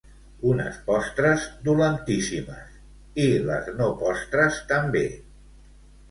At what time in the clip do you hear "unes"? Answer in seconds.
0.51-0.77